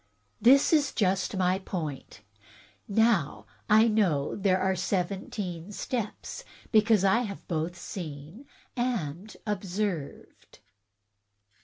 That 0.41 0.73
is 0.73 0.93
just 0.93 1.37
my 1.37 1.59
point. 1.59 2.21
Now, 2.87 3.45
I 3.69 3.87
know 3.87 4.31
that 4.31 4.41
there 4.41 4.59
are 4.59 4.75
seventeen 4.75 5.71
steps, 5.71 6.43
because 6.71 7.03
I 7.05 7.19
have 7.19 7.47
both 7.47 7.77
seen 7.77 8.47
and 8.75 9.37
observed." 9.45 10.57